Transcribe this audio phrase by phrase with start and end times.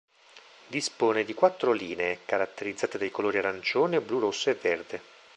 [0.65, 5.01] Dispone di quattro linee, caratterizzate dai colori arancione, blu, rosso e verde.